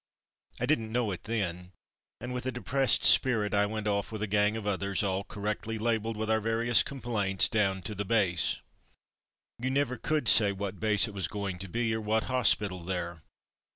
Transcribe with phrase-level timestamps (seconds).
[0.59, 1.73] I didn't know it then,
[2.19, 5.77] and with a depressed spirit I went off with a gang of others, all correctly
[5.77, 8.61] labelled with our various complaints, down to the base.
[9.59, 13.21] You never could say what base it was going to be, or what hospital there.